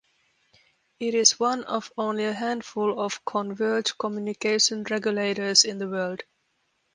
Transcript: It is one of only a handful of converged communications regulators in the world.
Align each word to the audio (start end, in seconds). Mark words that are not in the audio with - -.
It 0.99 1.13
is 1.13 1.39
one 1.39 1.63
of 1.65 1.93
only 1.95 2.25
a 2.25 2.33
handful 2.33 2.99
of 2.99 3.23
converged 3.23 3.99
communications 3.99 4.89
regulators 4.89 5.63
in 5.63 5.77
the 5.77 5.87
world. 5.87 6.23